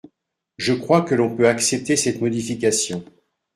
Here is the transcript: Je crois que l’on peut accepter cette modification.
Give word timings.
Je 0.57 0.73
crois 0.73 1.03
que 1.03 1.13
l’on 1.13 1.35
peut 1.35 1.47
accepter 1.47 1.95
cette 1.95 2.21
modification. 2.21 3.05